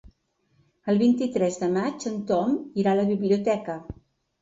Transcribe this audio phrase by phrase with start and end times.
[0.93, 3.81] El vint-i-tres de maig en Tom irà a la biblioteca.